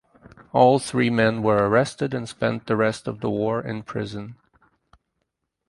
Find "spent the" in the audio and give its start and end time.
2.27-2.75